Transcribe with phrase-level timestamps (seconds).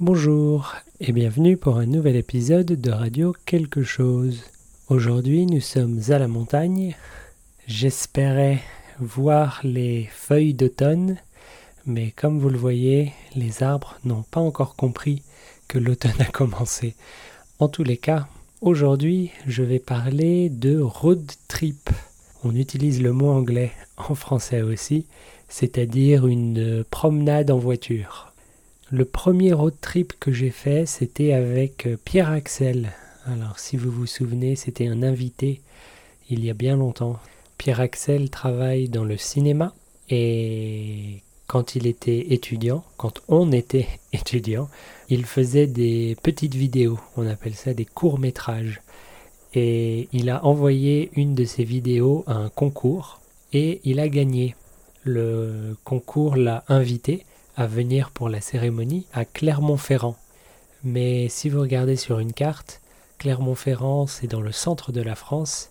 [0.00, 4.42] Bonjour et bienvenue pour un nouvel épisode de Radio Quelque chose.
[4.88, 6.96] Aujourd'hui nous sommes à la montagne.
[7.68, 8.58] J'espérais
[8.98, 11.16] voir les feuilles d'automne,
[11.86, 15.22] mais comme vous le voyez, les arbres n'ont pas encore compris
[15.68, 16.96] que l'automne a commencé.
[17.60, 18.26] En tous les cas,
[18.62, 21.88] aujourd'hui je vais parler de road trip.
[22.42, 25.06] On utilise le mot anglais en français aussi,
[25.48, 28.33] c'est-à-dire une promenade en voiture.
[28.90, 32.92] Le premier road trip que j'ai fait, c'était avec euh, Pierre Axel.
[33.24, 35.62] Alors, si vous vous souvenez, c'était un invité
[36.28, 37.18] il y a bien longtemps.
[37.56, 39.74] Pierre Axel travaille dans le cinéma
[40.10, 44.68] et quand il était étudiant, quand on était étudiant,
[45.08, 48.82] il faisait des petites vidéos, on appelle ça des courts-métrages.
[49.54, 53.20] Et il a envoyé une de ses vidéos à un concours
[53.54, 54.56] et il a gagné.
[55.04, 57.24] Le concours l'a invité
[57.56, 60.16] à venir pour la cérémonie à Clermont-Ferrand.
[60.82, 62.80] Mais si vous regardez sur une carte,
[63.18, 65.70] Clermont-Ferrand c'est dans le centre de la France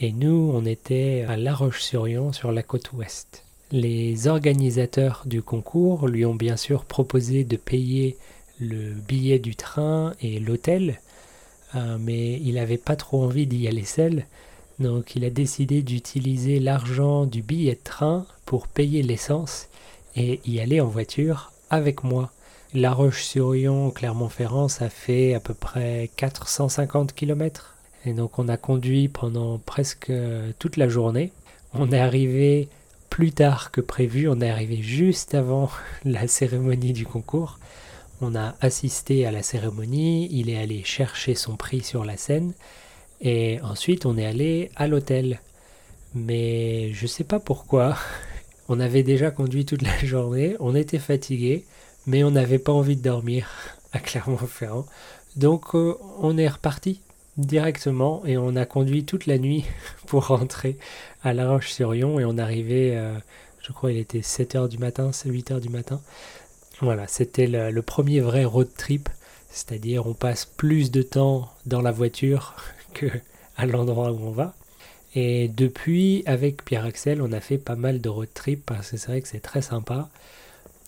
[0.00, 3.44] et nous on était à La Roche-sur-Yon sur la côte ouest.
[3.72, 8.16] Les organisateurs du concours lui ont bien sûr proposé de payer
[8.58, 11.00] le billet du train et l'hôtel,
[11.74, 14.26] euh, mais il n'avait pas trop envie d'y aller seul,
[14.80, 19.68] donc il a décidé d'utiliser l'argent du billet de train pour payer l'essence
[20.16, 22.30] et y aller en voiture avec moi.
[22.72, 27.76] La Roche-sur-Yon, Clermont-Ferrand, ça fait à peu près 450 km.
[28.06, 30.12] Et donc on a conduit pendant presque
[30.58, 31.32] toute la journée.
[31.74, 32.68] On est arrivé
[33.10, 35.68] plus tard que prévu, on est arrivé juste avant
[36.04, 37.58] la cérémonie du concours.
[38.22, 42.52] On a assisté à la cérémonie, il est allé chercher son prix sur la scène
[43.20, 45.40] et ensuite on est allé à l'hôtel.
[46.14, 47.96] Mais je sais pas pourquoi,
[48.70, 51.66] on avait déjà conduit toute la journée, on était fatigué,
[52.06, 53.50] mais on n'avait pas envie de dormir
[53.92, 54.86] à Clermont-Ferrand.
[55.36, 57.00] Donc euh, on est reparti
[57.36, 59.64] directement et on a conduit toute la nuit
[60.06, 60.78] pour rentrer
[61.24, 63.18] à La Roche-sur-Yon et on arrivait, euh,
[63.60, 66.00] je crois il était 7h du matin, 8h du matin.
[66.80, 69.08] Voilà, c'était le, le, premier vrai road trip,
[69.50, 72.54] c'est-à-dire on passe plus de temps dans la voiture
[72.94, 73.06] que
[73.56, 74.54] à l'endroit où on va.
[75.14, 78.96] Et depuis, avec Pierre Axel, on a fait pas mal de road trip parce que
[78.96, 80.08] c'est vrai que c'est très sympa.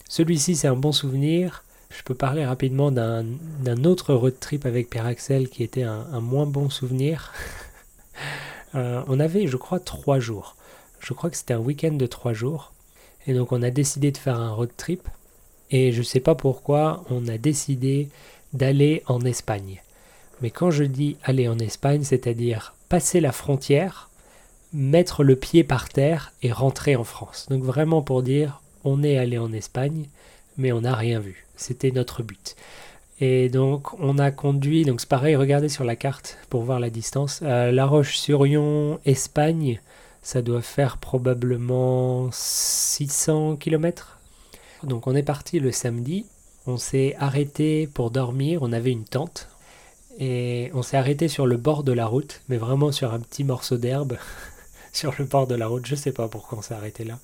[0.08, 1.64] Celui-ci, c'est un bon souvenir.
[1.90, 6.46] Je peux parler rapidement d'un autre road trip avec Pierre Axel qui était un, moins
[6.46, 7.32] bon souvenir.
[8.74, 10.56] euh, on avait, je crois, trois jours.
[11.00, 12.72] Je crois que c'était un week-end de trois jours.
[13.26, 15.08] Et donc, on a décidé de faire un road trip.
[15.70, 18.08] Et je ne sais pas pourquoi, on a décidé
[18.52, 19.82] d'aller en Espagne.
[20.40, 24.10] Mais quand je dis aller en Espagne, c'est-à-dire passer la frontière
[24.72, 27.46] mettre le pied par terre et rentrer en France.
[27.50, 30.06] Donc vraiment pour dire, on est allé en Espagne,
[30.56, 31.46] mais on n'a rien vu.
[31.56, 32.56] C'était notre but.
[33.20, 36.90] Et donc on a conduit, donc c'est pareil, regardez sur la carte pour voir la
[36.90, 37.40] distance.
[37.42, 39.80] Euh, la Roche-sur-Yon, Espagne,
[40.22, 44.18] ça doit faire probablement 600 km.
[44.82, 46.26] Donc on est parti le samedi,
[46.66, 49.48] on s'est arrêté pour dormir, on avait une tente.
[50.18, 53.44] Et on s'est arrêté sur le bord de la route, mais vraiment sur un petit
[53.44, 54.16] morceau d'herbe.
[55.02, 55.86] sur le bord de la route.
[55.86, 57.18] Je sais pas pourquoi on s'est arrêté là.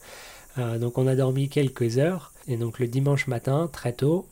[0.58, 4.26] Euh, donc on a dormi quelques heures et donc le dimanche matin, très tôt,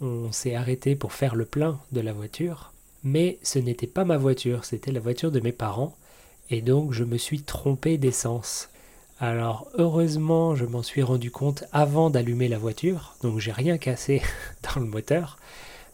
[0.00, 2.72] on s'est arrêté pour faire le plein de la voiture.
[3.04, 5.96] Mais ce n'était pas ma voiture, c'était la voiture de mes parents
[6.50, 8.68] et donc je me suis trompé d'essence.
[9.18, 14.22] Alors heureusement, je m'en suis rendu compte avant d'allumer la voiture, donc j'ai rien cassé
[14.62, 15.38] dans le moteur,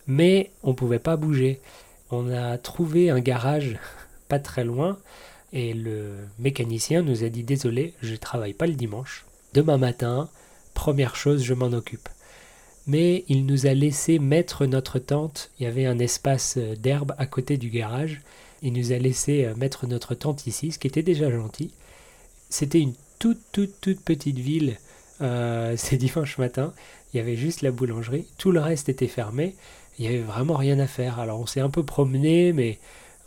[0.07, 1.61] mais on pouvait pas bouger.
[2.11, 3.79] On a trouvé un garage
[4.29, 4.99] pas très loin
[5.53, 9.25] et le mécanicien nous a dit désolé, je travaille pas le dimanche.
[9.55, 10.29] Demain matin,
[10.75, 12.09] première chose, je m'en occupe.
[12.87, 15.51] Mais il nous a laissé mettre notre tente.
[15.59, 18.23] Il y avait un espace euh, d'herbe à côté du garage.
[18.63, 21.71] Il nous a laissé euh, mettre notre tente ici, ce qui était déjà gentil.
[22.49, 24.79] C'était une toute toute toute petite ville.
[25.21, 26.73] Euh, c'est dimanche matin.
[27.13, 28.27] Il y avait juste la boulangerie.
[28.39, 29.55] Tout le reste était fermé.
[29.99, 31.19] Il n'y avait vraiment rien à faire.
[31.19, 32.79] Alors on s'est un peu promené, mais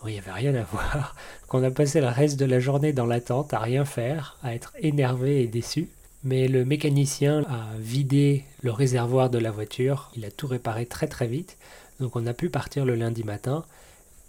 [0.07, 1.15] il n'y avait rien à voir,
[1.47, 4.73] qu'on a passé le reste de la journée dans l'attente, à rien faire, à être
[4.79, 5.89] énervé et déçu.
[6.23, 11.07] Mais le mécanicien a vidé le réservoir de la voiture, il a tout réparé très
[11.07, 11.57] très vite,
[11.99, 13.63] donc on a pu partir le lundi matin.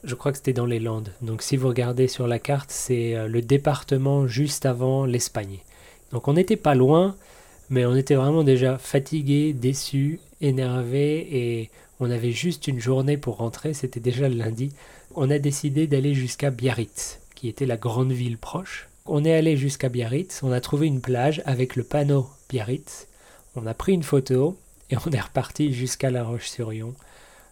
[0.04, 1.12] Je crois que c'était dans les Landes.
[1.20, 5.58] Donc si vous regardez sur la carte, c'est euh, le département juste avant l'Espagne.
[6.12, 7.14] Donc on n'était pas loin,
[7.70, 11.70] mais on était vraiment déjà fatigué, déçu, énervé et
[12.02, 14.72] on avait juste une journée pour rentrer, c'était déjà le lundi.
[15.14, 18.88] On a décidé d'aller jusqu'à Biarritz, qui était la grande ville proche.
[19.06, 23.06] On est allé jusqu'à Biarritz, on a trouvé une plage avec le panneau Biarritz.
[23.54, 24.58] On a pris une photo
[24.90, 26.92] et on est reparti jusqu'à La Roche-sur-Yon.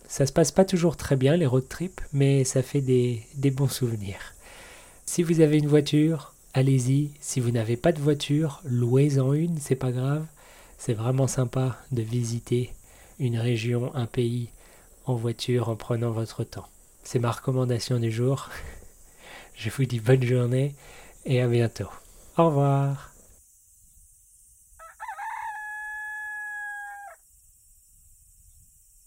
[0.08, 3.52] Ça se passe pas toujours très bien les road trips, mais ça fait des, des
[3.52, 4.34] bons souvenirs.
[5.06, 7.10] Si vous avez une voiture, allez-y.
[7.20, 10.26] Si vous n'avez pas de voiture, louez-en une, c'est pas grave.
[10.76, 12.72] C'est vraiment sympa de visiter
[13.20, 14.48] une région, un pays
[15.06, 16.66] en voiture en prenant votre temps.
[17.04, 18.48] C'est ma recommandation du jour.
[19.54, 20.74] Je vous dis bonne journée
[21.26, 21.90] et à bientôt.
[22.36, 23.09] Au revoir.